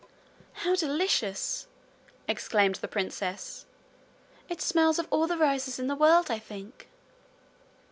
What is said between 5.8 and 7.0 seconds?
the world, I think.'